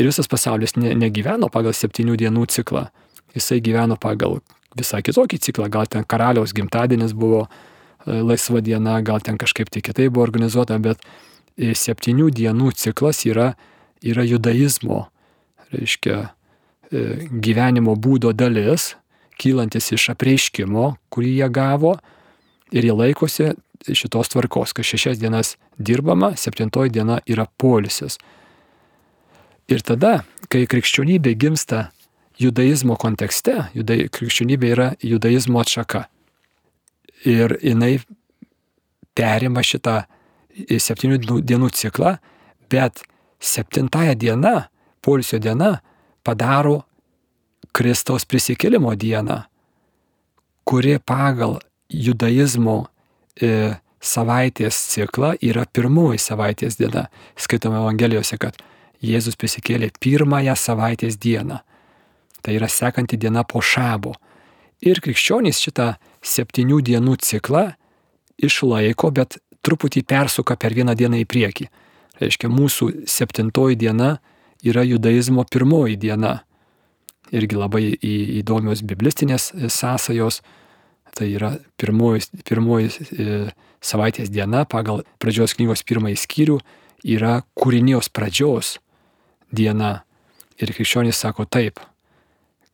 [0.00, 2.88] ir visas pasaulis ne, negyveno pagal septynių dienų ciklą.
[3.36, 4.40] Jisai gyveno pagal
[4.78, 9.84] visą kitokį ciklą, gal ten karaliaus gimtadienis buvo e, laisva diena, gal ten kažkaip tai
[9.84, 11.04] kitai buvo organizuota, bet
[11.56, 13.52] e, septynių dienų ciklas yra,
[14.02, 15.04] yra judaizmo,
[15.70, 16.30] reiškia,
[16.90, 18.94] gyvenimo būdo dalis,
[19.40, 21.94] kylantis iš apreiškimo, kurį jie gavo
[22.74, 23.52] ir jie laikosi
[23.86, 28.18] šitos tvarkos, kad šešias dienas dirbama, septintoji diena yra polisis.
[29.70, 31.90] Ir tada, kai krikščionybė gimsta
[32.40, 36.06] judaizmo kontekste, judai, krikščionybė yra judaizmo atšaka.
[37.28, 38.00] Ir jinai
[39.14, 40.02] perima šitą
[40.58, 42.16] septynių dienų ciklą,
[42.72, 43.04] bet
[43.40, 44.54] septintąją dieną,
[45.04, 45.78] polisio diena,
[46.26, 46.80] padaro
[47.72, 49.42] Kristaus prisikėlimo dieną,
[50.66, 52.88] kuri pagal judaizmo
[53.40, 57.06] e, savaitės ciklą yra pirmoji savaitės diena.
[57.38, 58.58] Skaitome Evangelijose, kad
[59.00, 61.60] Jėzus prisikėlė pirmąją savaitės dieną.
[62.44, 64.14] Tai yra sekanti diena po šabo.
[64.84, 67.70] Ir krikščionys šitą septynių dienų ciklą
[68.40, 71.68] išlaiko, bet truputį persuka per vieną dieną į priekį.
[72.20, 74.18] Reiškia, mūsų septintoji diena
[74.64, 76.40] yra judaizmo pirmoji diena.
[77.32, 77.84] Irgi labai
[78.40, 80.42] įdomios biblistinės sąsajos.
[81.16, 83.40] Tai yra pirmoji, pirmoji e,
[83.82, 86.58] savaitės diena pagal pradžios knygos pirmąjį skyrių
[87.16, 88.76] yra kūrinijos pradžios
[89.52, 90.00] diena.
[90.60, 91.80] Ir krikščionys sako taip,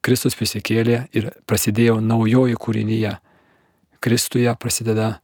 [0.07, 3.17] Kristus prisikėlė ir prasidėjo naujoji kūrinyje.
[4.03, 5.17] Kristuje prasideda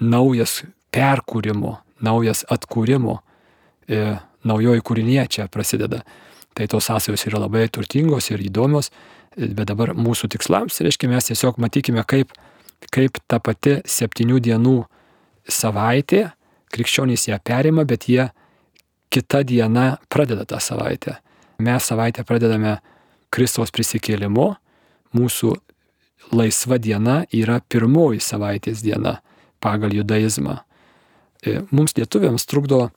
[0.00, 0.62] naujas
[0.94, 3.20] perkūrimo, naujas atkūrimo,
[3.86, 6.02] e, naujoji kūrinyje čia prasideda.
[6.54, 8.90] Tai tos sąsajos yra labai turtingos ir įdomios,
[9.36, 12.34] bet dabar mūsų tikslams, reiškia, mes tiesiog matykime, kaip,
[12.94, 14.76] kaip ta pati septynių dienų
[15.50, 16.28] savaitė,
[16.74, 18.28] krikščionys ją perima, bet jie
[19.14, 21.20] kita diena pradeda tą savaitę.
[21.62, 22.78] Mes savaitę pradedame
[23.30, 24.48] Kristaus prisikėlimu,
[25.14, 25.54] mūsų
[26.34, 29.20] laisva diena yra pirmoji savaitės diena
[29.62, 30.58] pagal judaizmą.
[31.44, 32.88] E, mums lietuviams trukdo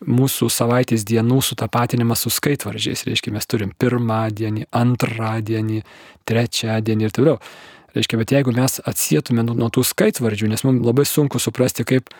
[0.00, 3.04] mūsų savaitės dienų sutapatinimas su skaitvaržiais.
[3.06, 5.82] Reiškia, mes turim pirmadienį, antradienį,
[6.28, 7.38] trečiadienį ir taip toliau.
[7.94, 12.12] Reiškia, bet jeigu mes atsietume nuo, tų skaitvardžių, nes mums labai sunku suprasti, kaip,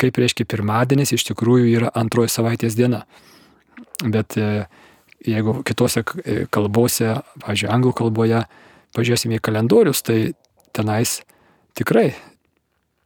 [0.00, 3.04] kaip reiškia pirmadienis iš tikrųjų yra antroji savaitės diena.
[4.02, 4.66] Bet e,
[5.26, 8.44] jeigu kitose e, kalbose, pavyzdžiui, anglų kalboje,
[8.96, 10.34] pažiūrėsime į kalendorius, tai
[10.76, 11.20] tenais
[11.78, 12.10] tikrai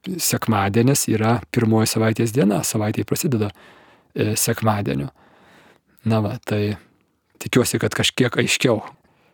[0.07, 3.51] sekmadienis yra pirmoji savaitės diena, savaitė prasideda
[4.17, 5.11] E, sekmadieniu.
[6.09, 6.79] Na va, tai
[7.43, 8.79] tikiuosi, kad kažkiek aiškiau.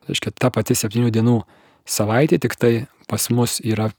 [0.09, 1.37] Reiškia, ta pati septynių dienų
[1.87, 2.73] savaitė, tik tai
[3.07, 3.93] pas mus yra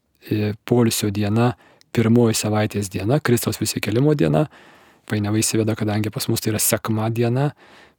[0.68, 1.54] polisio diena,
[1.94, 4.48] pirmoji savaitės diena, Kristaus visikėlimo diena.
[5.10, 7.52] Painiava įsiveda, kadangi pas mus tai yra sekma diena,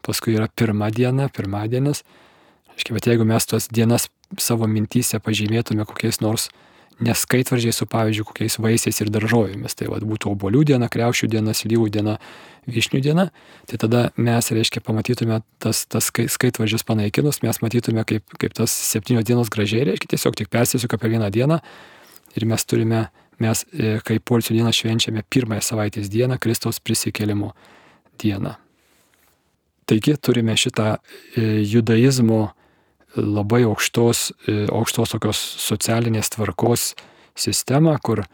[0.04, 2.02] paskui yra pirma diena, pirmadienis.
[2.74, 4.08] Reiškia, bet jeigu mes tos dienas
[4.40, 6.48] savo mintys pažymėtume kokiais nors
[7.02, 9.74] neskaitvaržiai su, pavyzdžiui, kokiais vaisiais ir daržovėmis.
[9.78, 12.16] Tai vad būtų obolių diena, kreušių diena, slyvų diena,
[12.70, 13.28] vyšnių diena.
[13.70, 19.26] Tai tada mes, reiškia, pamatytume tas, tas skaitvaržius panaikinus, mes matytume, kaip, kaip tas septynios
[19.26, 21.60] dienos gražiai, reiškia, tiesiog tik persisuka per vieną dieną.
[22.38, 23.08] Ir mes turime,
[23.42, 27.52] mes e, kaip polsio dieną švenčiame pirmąją savaitės dieną, Kristaus prisikėlimo
[28.20, 28.54] dieną.
[29.84, 30.98] Taigi turime šitą e,
[31.68, 32.54] judaizmo
[33.16, 36.94] labai aukštos, e, aukštos tokios socialinės tvarkos
[37.36, 38.24] sistemą, kur,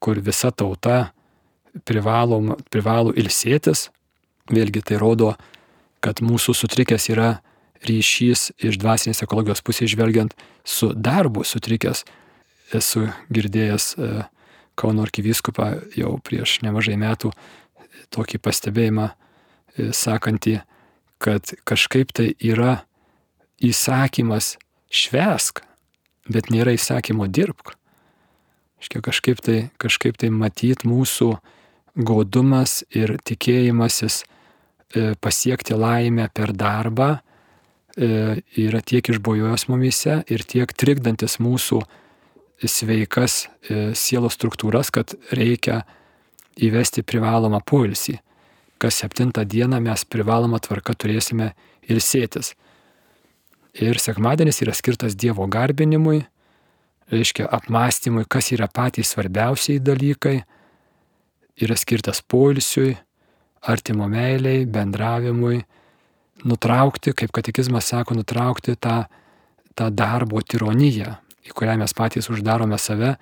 [0.00, 1.10] kur visa tauta
[1.84, 3.90] privalo, privalo ilsėtis.
[4.46, 5.34] Vėlgi tai rodo,
[6.00, 7.30] kad mūsų sutrikęs yra
[7.86, 12.04] ryšys iš dvasinės ekologijos pusės žvelgiant su darbu sutrikęs.
[12.74, 14.10] Esu girdėjęs e,
[14.76, 17.32] Kauno arkivyskupą jau prieš nemažai metų
[18.12, 20.60] tokį pastebėjimą e, sakantį,
[21.22, 22.82] kad kažkaip tai yra
[23.64, 24.56] įsakymas
[24.92, 25.62] švesk,
[26.28, 27.74] bet nėra įsakymo dirbk.
[28.82, 31.32] Iškia kažkaip tai, kažkaip tai matyt mūsų
[31.96, 40.72] godumas ir tikėjimasis e, pasiekti laimę per darbą e, yra tiek išbojojęs mumise ir tiek
[40.76, 41.80] trikdantis mūsų
[42.64, 45.82] sveikas e, sielos struktūras, kad reikia
[46.56, 48.16] įvesti privalomą poilsį.
[48.80, 51.52] Kas septintą dieną mes privalomą tvarką turėsime
[51.88, 52.54] ir sėtis.
[53.76, 56.22] Ir sekmadienis yra skirtas Dievo garbinimui,
[57.12, 60.38] reiškia apmąstymui, kas yra patys svarbiausiai dalykai,
[61.60, 62.96] yra skirtas poilsiui,
[63.68, 65.60] artimo meiliai, bendravimui,
[66.44, 69.04] nutraukti, kaip katekizmas sako, nutraukti tą,
[69.76, 71.16] tą darbo tironiją,
[71.46, 73.16] į kurią mes patys uždarome save,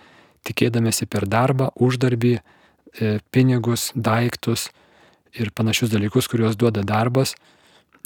[0.45, 4.69] tikėdamėsi per darbą, uždarbį, e, pinigus, daiktus
[5.35, 7.35] ir panašius dalykus, kuriuos duoda darbas.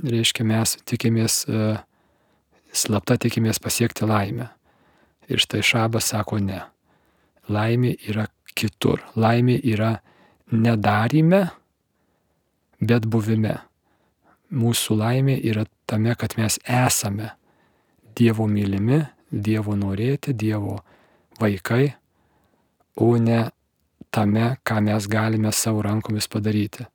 [0.02, 1.76] Reiškia, mes tikimės e,
[2.72, 4.48] slapta tikimės pasiekti laimę.
[5.28, 6.62] Ir štai šabas sako ne.
[7.48, 9.02] Laimė yra kitur.
[9.16, 9.98] Laimė yra
[10.52, 11.48] nedarime,
[12.80, 13.58] bet buvime.
[14.48, 17.34] Mūsų laimė yra tame, kad mes esame
[18.18, 20.78] Dievo mylimi, Dievo norėti, Dievo
[21.40, 21.92] vaikai,
[22.96, 23.48] o ne
[24.10, 26.86] tame, ką mes galime savo rankomis padaryti.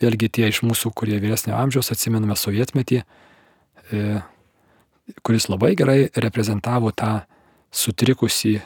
[0.00, 3.02] Vėlgi tie iš mūsų, kurie vyresnio amžiaus atsimename sovietmetį,
[3.92, 4.20] E,
[5.22, 7.24] kuris labai gerai reprezentavo tą
[7.74, 8.56] sutrikusį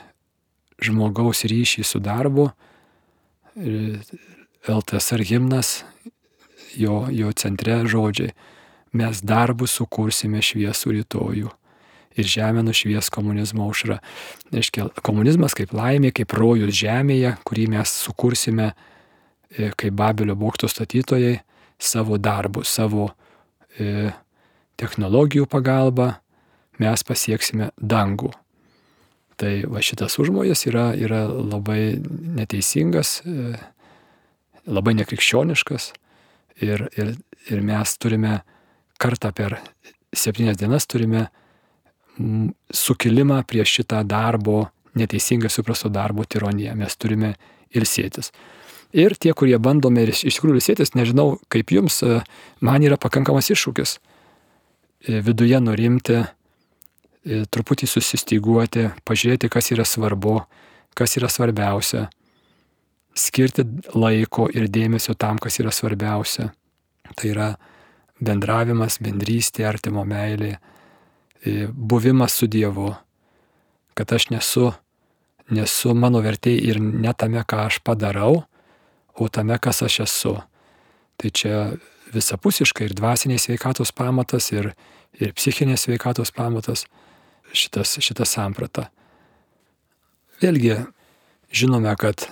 [0.79, 2.47] žmogaus ryšį su darbu.
[3.59, 3.99] E,
[4.69, 5.83] LTSR himnas,
[6.79, 8.31] jo, jo centre žodžiai.
[8.97, 11.49] Mes darbų sukursime šviesų rytojų.
[12.19, 13.99] ir žemę nušvies komunizmo aušra.
[14.51, 21.39] Reiškia, komunizmas kaip laimė, kaip rojus žemėje, kurį mes sukursime e, kaip Babelio bokšto statytojai
[21.79, 23.11] savo darbu, savo
[23.79, 24.11] e,
[24.79, 26.17] technologijų pagalba
[26.79, 28.33] mes pasieksime dangų.
[29.39, 31.95] Tai va šitas užmojas yra, yra labai
[32.39, 33.55] neteisingas, e,
[34.67, 35.91] labai nekrikščioniškas
[36.65, 37.13] ir, ir,
[37.47, 38.41] ir mes turime
[38.99, 39.57] kartą per
[40.15, 41.27] septynias dienas turime
[42.73, 44.67] sukilimą prieš šitą darbo,
[44.99, 46.75] neteisingai suprasto darbo tironiją.
[46.75, 47.33] Mes turime
[47.75, 48.33] ilsėtis.
[48.89, 52.21] Ir tie, kurie bandome iš tikrųjų ilsėtis, nežinau kaip jums, e,
[52.65, 60.39] man yra pakankamas iššūkis e, viduje nurimti, e, truputį susistiguoti, pažiūrėti, kas yra svarbu,
[60.97, 62.07] kas yra svarbiausia,
[63.13, 66.49] skirti laiko ir dėmesio tam, kas yra svarbiausia.
[67.13, 67.51] Tai yra
[68.23, 70.57] bendravimas, bendrystė, artimo meilė,
[71.71, 72.93] buvimas su Dievu,
[73.95, 74.71] kad aš nesu,
[75.51, 78.43] nesu mano vertė ir ne tame, ką aš padarau,
[79.19, 80.35] o tame, kas aš esu.
[81.19, 81.55] Tai čia
[82.13, 84.73] visapusiškai ir dvasinės sveikatos pamatas, ir,
[85.19, 86.85] ir psichinės sveikatos pamatas
[87.53, 88.87] šitas, šita samprata.
[90.39, 90.77] Vėlgi,
[91.51, 92.23] žinome, kad,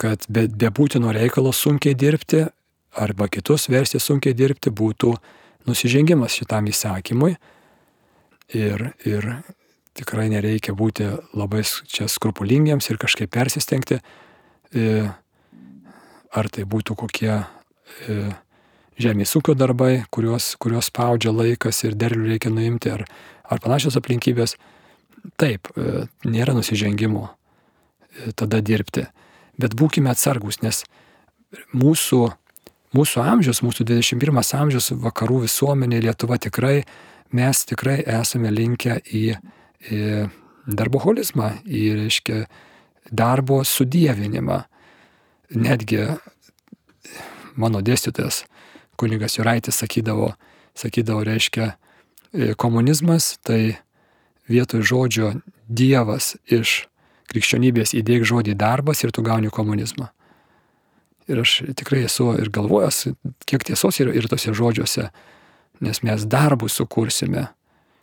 [0.00, 2.44] kad be, be būtino reikalo sunkiai dirbti
[3.00, 5.14] arba kitus versti sunkiai dirbti būtų
[5.66, 7.34] nusižengimas šitam įsakymui,
[8.52, 9.24] Ir, ir
[9.96, 14.00] tikrai nereikia būti labai čia skrupulingiems ir kažkaip persistengti,
[14.76, 15.06] e,
[16.34, 18.18] ar tai būtų kokie e,
[19.00, 23.06] žemės ūkio darbai, kuriuos, kuriuos spaudžia laikas ir derlių reikia nuimti, ar,
[23.48, 24.58] ar panašios aplinkybės.
[25.40, 27.30] Taip, e, nėra nusižengimo
[28.36, 29.08] tada dirbti,
[29.58, 30.84] bet būkime atsargus, nes
[31.74, 32.28] mūsų,
[32.94, 36.84] mūsų amžius, mūsų 21 amžius vakarų visuomenė Lietuva tikrai
[37.34, 39.24] mes tikrai esame linkę į,
[39.90, 40.00] į
[40.66, 42.44] darboholizmą, į, reiškia,
[43.10, 44.62] darbo sudėvinimą.
[45.54, 46.06] Netgi
[47.60, 48.44] mano dėstytojas,
[48.98, 50.32] kunigas Juraitis, sakydavo,
[50.78, 51.74] sakydavo, reiškia,
[52.58, 53.76] komunizmas tai
[54.50, 55.34] vietoj žodžio
[55.68, 56.84] Dievas iš
[57.30, 60.10] krikščionybės įdėk žodį darbas ir tu gauni komunizmą.
[61.30, 63.14] Ir aš tikrai esu ir galvojęs,
[63.48, 65.08] kiek tiesos yra ir tose žodžiuose,
[65.84, 67.48] nes mes darbų sukursime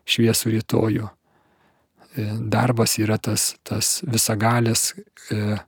[0.10, 1.10] šviesų rytojų.
[2.18, 4.92] E, darbas yra tas, tas visagalės
[5.32, 5.60] e,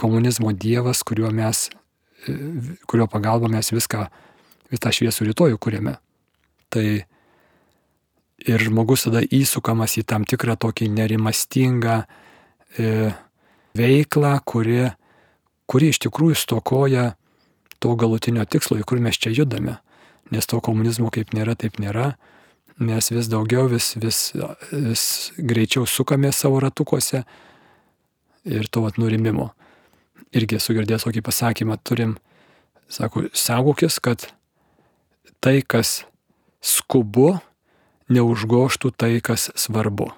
[0.00, 1.68] komunizmo dievas, kuriuo, mes,
[2.26, 2.34] e,
[2.90, 4.08] kurio pagalba mes viską,
[4.72, 5.94] visą šviesų rytojų kūrėme.
[6.74, 6.86] Tai
[8.44, 12.00] ir žmogus tada įsukamas į tam tikrą tokį nerimastingą
[13.78, 14.88] veiklą, kuri,
[15.70, 17.14] kuri iš tikrųjų stokoja
[17.80, 19.78] to galutinio tikslo, į kur mes čia judame
[20.30, 22.14] nes to komunizmo kaip nėra, taip nėra.
[22.82, 24.20] Mes vis daugiau, vis, vis,
[24.72, 25.04] vis
[25.38, 27.22] greičiau sukame savo ratukuose
[28.44, 29.52] ir to vat nurimimo.
[30.34, 32.16] Irgi esu girdėjęs tokį pasakymą, turim,
[32.90, 34.26] sako, saugokis, kad
[35.44, 36.02] tai, kas
[36.64, 37.36] skubu,
[38.10, 40.10] neužgoštų tai, kas svarbu.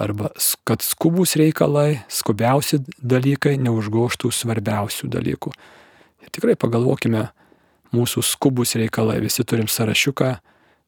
[0.00, 0.30] Arba
[0.64, 5.52] kad skubus reikalai, skubiausi dalykai neužgoštų svarbiausių dalykų.
[6.24, 7.26] Ir tikrai pagalvokime,
[7.92, 9.18] mūsų skubus reikalai.
[9.20, 10.30] Visi turim sąrašiuką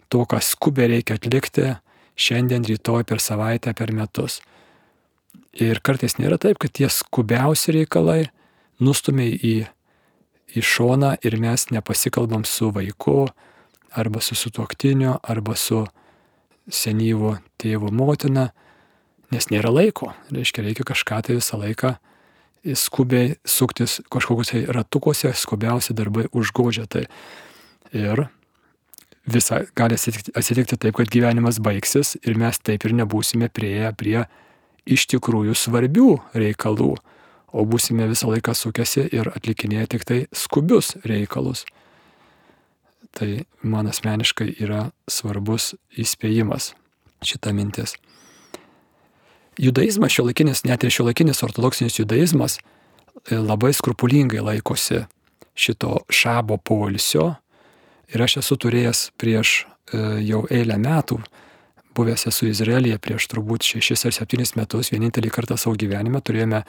[0.08, 1.74] to, ką skubiai reikia atlikti
[2.16, 4.40] šiandien, rytoj, per savaitę, per metus.
[5.52, 8.30] Ir kartais nėra taip, kad tie skubiausi reikalai
[8.80, 9.56] nustumia į,
[10.56, 13.26] į šoną ir mes nepasikalbam su vaiku,
[13.92, 15.84] arba su sutuoktiniu, arba su
[16.72, 18.50] senyvu tėvu motina,
[19.32, 20.12] nes nėra laiko.
[20.32, 21.96] Reiškia, reikia kažką tai visą laiką
[22.78, 27.08] skubiai suktis kažkokiuose ratukuose, skubiausi darbai užgožia tai.
[27.92, 28.26] Ir
[29.26, 34.20] visa gali atsitikti, atsitikti taip, kad gyvenimas baigsis ir mes taip ir nebūsime prieėję prie
[34.86, 36.94] iš tikrųjų svarbių reikalų,
[37.52, 41.66] o būsime visą laiką sukęsi ir atlikinėję tik tai skubius reikalus.
[43.12, 46.72] Tai man asmeniškai yra svarbus įspėjimas
[47.22, 47.98] šita mintis
[49.58, 55.04] judaizmas šiuolaikinis, net ir šiuolaikinis ortodoksinis judaizmas e, labai skrupulingai laikosi
[55.54, 57.34] šito šabo polisio.
[58.12, 59.62] Ir aš esu turėjęs prieš
[59.92, 61.20] e, jau eilę metų,
[61.96, 66.62] buvęs esu Izraelyje prieš turbūt šešis ar septynis metus, vienintelį kartą savo gyvenime turėjome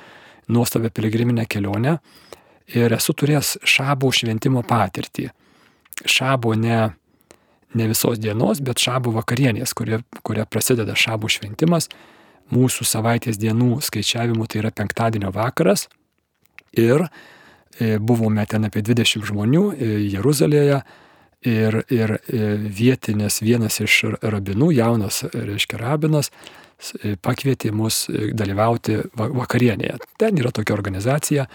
[0.51, 1.97] nuostabę piligriminę kelionę
[2.75, 5.29] ir esu turėjęs šabo šventimo patirtį.
[6.09, 6.79] Šabo ne,
[7.75, 11.89] ne visos dienos, bet šabo vakarienės, kuria, kuria prasideda šabo šventimas
[12.51, 15.88] mūsų savaitės dienų skaičiavimu tai yra penktadienio vakaras.
[16.73, 20.82] Ir e, buvome ten apie 20 žmonių e, Jeruzalėje
[21.45, 26.32] ir, ir e, vietinis vienas iš rabinų, jaunas, reiškia, rabinas,
[27.23, 30.01] pakvietė mus dalyvauti vakarienėje.
[30.19, 31.45] Ten yra tokia organizacija,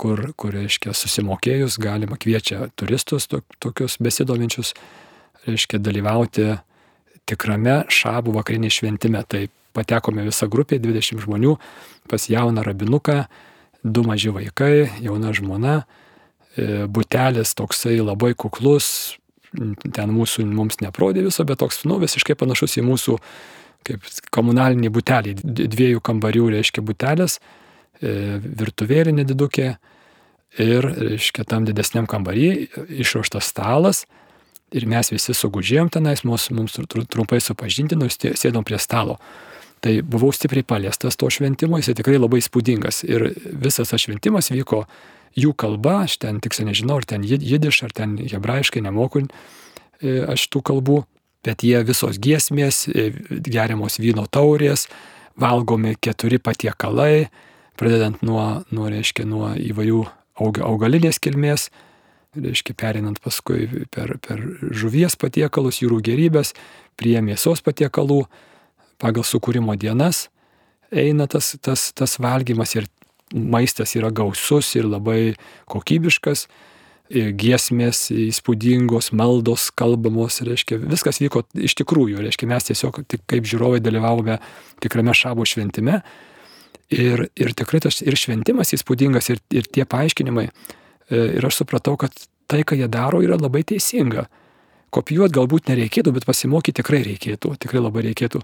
[0.00, 4.72] kur, kur reiškia, susimokėjus galima kviečia turistus tokius besidominčius,
[5.44, 6.54] reiškia, dalyvauti
[7.28, 9.22] tikrame šabų vakarinė šventime.
[9.28, 11.54] Tai patekome visą grupę, 20 žmonių,
[12.10, 13.24] pas jauną rabinuką,
[13.84, 15.84] du maži vaikai, jauna žmona,
[16.56, 19.16] e, butelis toksai labai kuklus,
[19.94, 23.16] ten mūsų mums neprodė viso, bet toks, nu, visiškai panašus į mūsų
[23.86, 24.04] kaip
[24.34, 27.38] komunalinį butelį, dviejų kambarių, reiškia, butelis,
[28.02, 29.70] e, virtuvėlė nedidukė
[30.60, 32.50] ir, reiškia, tam didesniam kambarį
[33.00, 34.04] išruoštas stalas
[34.76, 36.76] ir mes visi sugužėjom tenais, mums, mums
[37.10, 39.18] trumpai supažindino sėdom prie stalo.
[39.80, 43.30] Tai buvau stipriai paliestas to šventimo, jis tikrai labai spūdingas ir
[43.64, 44.84] visas tas šventimas vyko
[45.38, 50.48] jų kalba, aš ten tiksliai nežinau, ar ten jidiš, ar ten hebrajiškai nemoku e, aš
[50.52, 50.98] tų kalbų,
[51.46, 54.88] bet jie visos giesmės, e, geriamos vyno taurės,
[55.40, 57.30] valgomi keturi patiekalai,
[57.80, 60.02] pradedant nuo, nuo, reiškia, nuo įvairių
[60.40, 61.70] augalinės kilmės,
[62.36, 66.54] reiškia, perinant paskui per, per žuvies patiekalus, jūrų gerybės,
[67.00, 68.24] prie mėsos patiekalų,
[69.00, 70.28] pagal sukūrimo dienas
[70.90, 72.88] eina tas, tas, tas valgymas ir
[73.34, 75.36] maistas yra gausus ir labai
[75.70, 76.48] kokybiškas,
[77.10, 83.46] ir giesmės įspūdingos, maldos kalbamos, reiškia, viskas vyko iš tikrųjų, reiškia, mes tiesiog tik kaip
[83.50, 84.38] žiūrovai dalyvavome
[84.82, 86.00] tikrame šabo šventime.
[86.90, 90.48] Ir, ir tikrai tas ir šventimas įspūdingas, ir, ir tie paaiškinimai.
[91.10, 92.14] E, ir aš supratau, kad
[92.50, 94.28] tai, ką jie daro, yra labai teisinga.
[94.94, 98.42] Kopijuoti galbūt nereikėtų, bet pasimokyti tikrai reikėtų, tikrai labai reikėtų.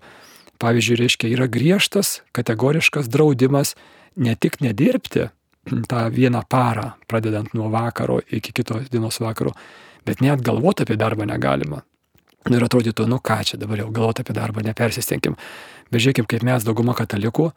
[0.62, 3.74] Pavyzdžiui, reiškia, yra griežtas, kategoriškas draudimas
[4.16, 5.28] ne tik nedirbti
[5.90, 9.52] tą vieną parą, pradedant nuo vakaro iki kitos dienos vakaro,
[10.06, 11.82] bet net galvoti apie darbą negalima.
[12.46, 15.34] Ir atrodytų, nu ką čia dabar jau galvoti apie darbą, nepersistengim.
[15.90, 17.50] Bet žiūrėkim, kaip mes dauguma katalikų,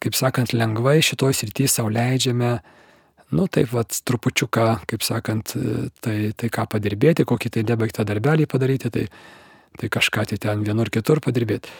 [0.00, 2.54] kaip sakant, lengvai šitoj srityje savo leidžiame,
[3.34, 5.54] nu taip vad trupučiuką, kaip sakant,
[6.04, 9.06] tai, tai ką padirbėti, kokį tai nebaigtą darbelį padaryti, tai,
[9.80, 11.72] tai kažką tai ten vienur kitur padirbėti.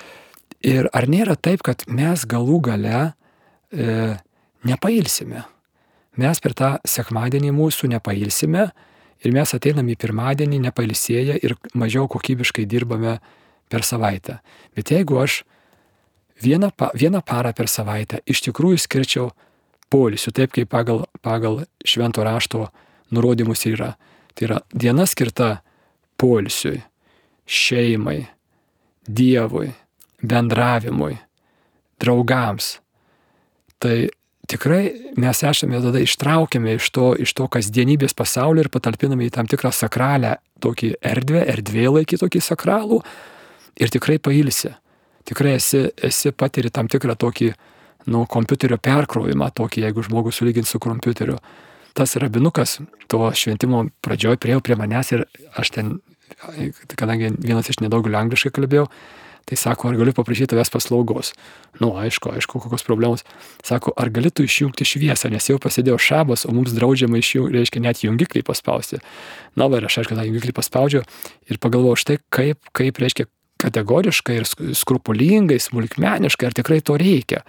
[0.67, 2.99] Ir ar nėra taip, kad mes galų gale
[3.71, 4.17] e,
[4.67, 5.45] nepailsime.
[6.17, 8.71] Mes per tą sekmadienį mūsų nepailsime
[9.25, 13.19] ir mes ateinam į pirmadienį nepailsėję ir mažiau kokybiškai dirbame
[13.69, 14.41] per savaitę.
[14.75, 15.43] Bet jeigu aš
[16.43, 19.31] vieną, vieną parą per savaitę iš tikrųjų skirčiau
[19.93, 22.67] polisiu, taip kaip pagal, pagal švento rašto
[23.15, 23.95] nurodymus yra.
[24.37, 25.57] Tai yra diena skirta
[26.21, 26.83] polisiui,
[27.47, 28.25] šeimai,
[29.07, 29.69] Dievui,
[30.19, 31.13] bendravimui,
[32.03, 32.81] draugams,
[33.79, 34.09] tai
[34.51, 39.47] tikrai mes esame tada ištraukiami iš to, iš to kasdienybės pasaulio ir patalpinami į tam
[39.51, 43.01] tikrą sakralę, tokį erdvę, erdvėlaikį tokį sakralų
[43.79, 44.73] ir tikrai pailsi.
[45.27, 47.53] Tikrai esi, esi patiri tam tikrą tokį,
[48.11, 51.39] nu, kompiuterio perkrovimą, tokį, jeigu žmogus sulygins su kompiuteriu.
[51.97, 52.79] Tas rabinukas
[53.11, 55.25] to šventimo pradžioj priejo prie manęs ir
[55.57, 55.95] aš ten,
[56.95, 58.89] kadangi vienas iš nedaugelio angliškai kalbėjau,
[59.47, 61.29] Tai sako, ar galiu paprašyti tavęs paslaugos?
[61.79, 63.23] Nu, aišku, aišku, kokios problemos.
[63.63, 68.03] Sako, ar galėtų išjungti šviesą, nes jau prasidėjo šabas, o mums draudžiama išjungti, reiškia, net
[68.03, 68.99] jungiklį paspausti.
[69.55, 71.05] Na, va, ir aš, aišku, tą jungiklį paspaudžiau
[71.47, 73.29] ir pagalvojau, štai kaip, kaip, reiškia,
[73.63, 74.51] kategoriškai ir
[74.83, 77.45] skrupulingai, smulkmeniškai, ar tikrai to reikia.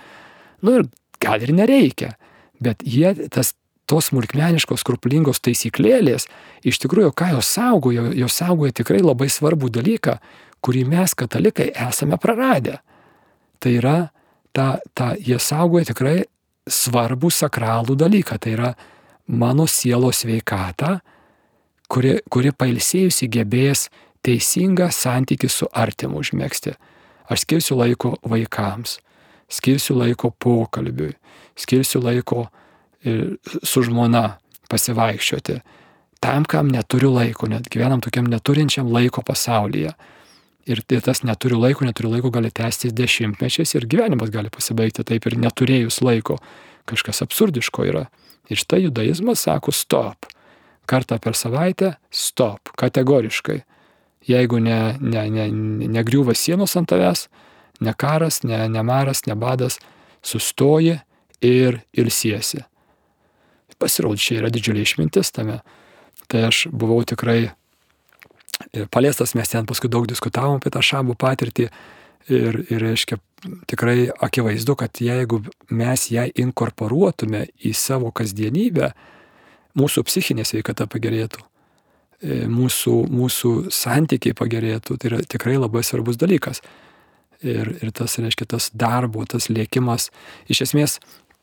[0.66, 0.88] Nu ir
[1.24, 2.16] gal ir nereikia,
[2.64, 3.54] bet jie, tas
[3.88, 6.28] tos smulkmeniškos, skrupulingos taisyklėlės,
[6.68, 10.18] iš tikrųjų, ką jos saugojo, jos saugoja tikrai labai svarbų dalyką,
[10.66, 12.82] kurį mes katalikai esame praradę.
[13.64, 13.98] Tai yra,
[14.52, 16.18] ta, ta, jie saugoja tikrai
[16.68, 18.74] svarbų sakralų dalyką, tai yra
[19.28, 20.98] mano sielos sveikata,
[21.88, 23.88] kuri, kuri pailsėjusi gebės
[24.28, 26.76] teisingą santykių su artimu užmėgsti.
[27.32, 28.98] Aš skirsiu laiko vaikams,
[29.50, 31.14] skirsiu laiko pokalbiui,
[31.58, 32.48] skirsiu laiko
[33.64, 34.38] su žmona
[34.70, 35.58] pasivaikščioti.
[36.24, 39.94] Tam, kam neturiu laiko, net gyvenam tokiam neturinčiam laiko pasaulyje.
[40.68, 45.38] Ir tas neturiu laiko, neturiu laiko gali tęstis dešimtmečiais ir gyvenimas gali pasibaigti taip ir
[45.40, 46.40] neturėjus laiko.
[46.88, 48.08] Kažkas absurdiško yra.
[48.52, 50.28] Ir štai judaizmas sako stop.
[50.88, 52.74] Kartą per savaitę stop.
[52.80, 53.62] Kategoriškai.
[54.28, 55.48] Jeigu ne, ne, ne,
[55.94, 57.47] negriūva sienos ant tavęs, ne
[57.94, 59.80] karas, ne, ne maras, ne badas,
[60.26, 60.98] sustoji
[61.42, 62.64] ir ilsiesi.
[63.78, 65.60] Pasirodo, čia yra didžiulė išmintis tame.
[66.28, 67.52] Tai aš buvau tikrai
[68.90, 71.68] paliestas, mes ten paskui daug diskutavom apie tą šabų patirtį
[72.34, 73.20] ir, ir reiškia,
[73.70, 78.90] tikrai akivaizdu, kad jeigu mes ją inkorporuotume į savo kasdienybę,
[79.78, 81.46] mūsų psichinė sveikata pagerėtų.
[82.22, 84.98] e, mūsų, mūsų santykiai pagerėtų.
[84.98, 86.64] Tai yra tikrai labai svarbus dalykas.
[87.46, 90.10] Ir, ir tas, reiškia, tas darbo, tas lėkimas,
[90.50, 90.98] iš esmės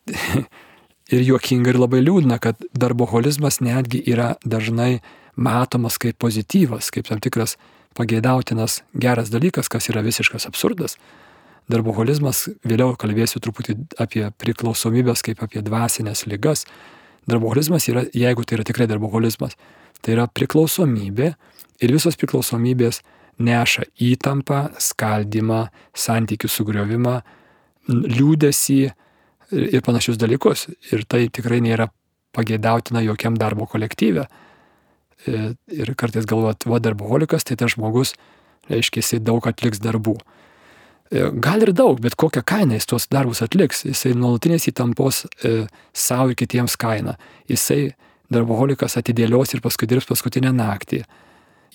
[1.15, 4.99] ir juokinga ir labai liūdna, kad darboholizmas netgi yra dažnai
[5.35, 7.55] matomas kaip pozityvas, kaip tam tikras
[7.95, 10.97] pageidautinas geras dalykas, kas yra visiškas absurdas.
[11.71, 16.65] Darboholizmas, vėliau kalbėsiu truputį apie priklausomybės kaip apie dvasinės lygas.
[17.25, 19.55] Darboholizmas yra, jeigu tai yra tikrai darboholizmas,
[20.03, 21.31] tai yra priklausomybė
[21.81, 23.01] ir visos priklausomybės
[23.39, 25.65] neša įtampą, skaldimą,
[25.95, 27.15] santykių sugriovimą,
[27.89, 28.79] liūdėsi
[29.51, 30.67] ir panašius dalykus.
[30.91, 31.89] Ir tai tikrai nėra
[32.35, 34.27] pageidautina jokiam darbo kolektyve.
[35.25, 38.13] E, ir kartais galvot, va darboholikas, tai tas žmogus,
[38.69, 40.15] reiškia, jisai daug atliks darbų.
[41.11, 43.85] E, gal ir daug, bet kokią kainą jis tuos darbus atliks.
[43.87, 47.15] Jisai nuolatinės įtampos e, savo ir kitiems kainą.
[47.51, 47.95] Jisai
[48.33, 51.03] darboholikas atidėlios ir paskui dirbs paskutinę naktį.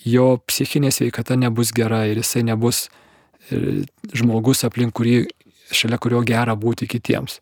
[0.07, 2.87] Jo psichinė sveikata nebus gera ir jisai nebus
[3.51, 3.83] e,
[4.17, 5.27] žmogus aplink kurį,
[5.71, 7.39] šalia kurio gera būti kitiems.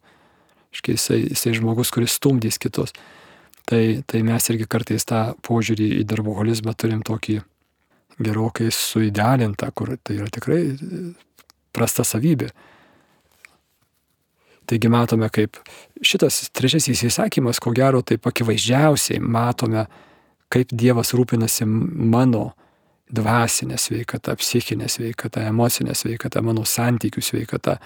[0.76, 2.94] Iškai jisai, jisai žmogus, kuris stumdys kitus.
[3.70, 7.40] Tai, tai mes irgi kartais tą požiūrį į darboholizmą turim tokį
[8.20, 10.64] gerokai suidealintą, kur tai yra tikrai
[11.76, 12.50] prasta savybė.
[14.70, 15.58] Taigi matome, kaip
[16.06, 19.88] šitas trečiasis įsakymas, ko gero, taip akivaizdžiausiai matome,
[20.54, 22.52] kaip Dievas rūpinasi mano
[23.14, 27.80] dvasinė sveikata, psichinė sveikata, emocinė sveikata, mano santykių sveikata.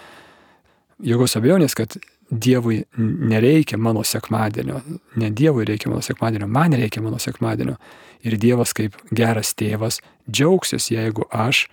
[1.03, 1.95] Jogos abejonės, kad
[2.33, 4.79] Dievui nereikia mano sekmadienio,
[5.19, 7.75] ne Dievui reikia mano sekmadienio, man reikia mano sekmadienio.
[8.23, 9.99] Ir Dievas kaip geras tėvas
[10.31, 11.67] džiaugsis, jeigu aš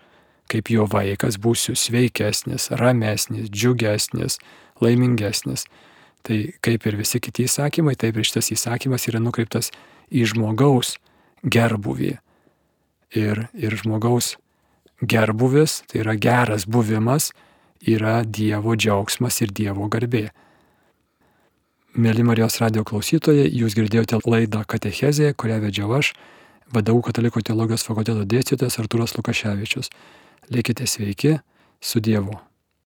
[0.50, 4.40] kaip jo vaikas būsiu sveikesnis, ramesnis, džiugesnis,
[4.82, 5.66] laimingesnis.
[6.26, 9.70] Tai kaip ir visi kiti įsakymai, taip ir šitas įsakymas yra nukreiptas
[10.10, 10.96] į žmogaus
[11.44, 12.16] gerbuvį.
[13.16, 14.36] Ir, ir žmogaus
[15.02, 17.30] gerbuvis, tai yra geras buvimas,
[17.80, 20.28] yra Dievo džiaugsmas ir Dievo garbė.
[21.98, 26.12] Mėly Marijos radio klausytojai, jūs girdėjote laidą Katechezė, kurią vedžiau aš,
[26.70, 29.90] vadovau Katalikų teologijos fakulteto dėstytojas Arturas Lukaševičius.
[30.54, 31.40] Likite sveiki,
[31.80, 32.38] su Dievu.